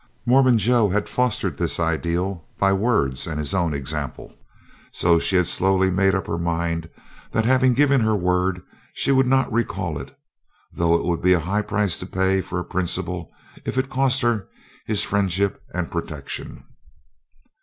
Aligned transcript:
Mormon 0.25 0.57
Joe 0.57 0.89
had 0.89 1.07
fostered 1.07 1.59
this 1.59 1.79
ideal 1.79 2.43
by 2.57 2.73
words 2.73 3.27
and 3.27 3.37
his 3.37 3.53
own 3.53 3.71
example. 3.71 4.35
So 4.91 5.19
she 5.19 5.35
had 5.35 5.45
slowly 5.45 5.91
made 5.91 6.15
up 6.15 6.25
her 6.25 6.39
mind 6.39 6.89
that 7.29 7.45
having 7.45 7.75
given 7.75 8.01
her 8.01 8.15
word 8.15 8.63
she 8.95 9.11
would 9.11 9.27
not 9.27 9.51
recall 9.51 9.99
it, 9.99 10.17
though 10.73 10.95
it 10.95 11.05
would 11.05 11.21
be 11.21 11.33
a 11.33 11.39
high 11.39 11.61
price 11.61 11.99
to 11.99 12.07
pay 12.07 12.41
for 12.41 12.57
a 12.57 12.65
principle 12.65 13.29
if 13.63 13.77
it 13.77 13.91
cost 13.91 14.23
her 14.23 14.47
his 14.87 15.03
friendship 15.03 15.61
and 15.71 15.91
protection. 15.91 16.63